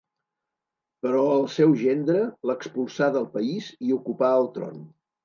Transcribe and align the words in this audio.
Però 1.05 1.19
el 1.33 1.43
seu 1.55 1.75
gendre 1.81 2.23
l'expulsà 2.51 3.11
del 3.17 3.29
país 3.37 3.69
i 3.89 3.93
ocupà 3.99 4.31
el 4.39 4.49
tron. 4.57 4.81